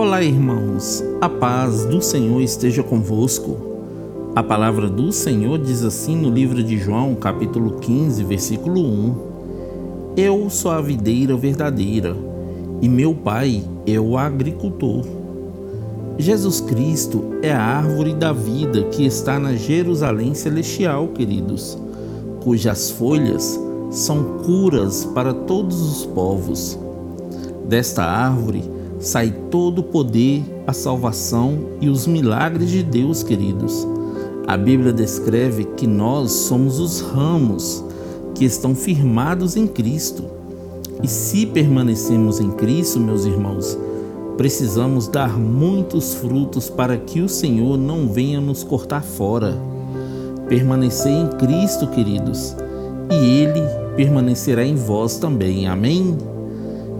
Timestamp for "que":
18.84-19.04, 35.64-35.86, 38.34-38.44, 46.98-47.22